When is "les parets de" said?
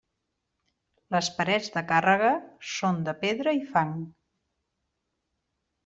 1.15-1.85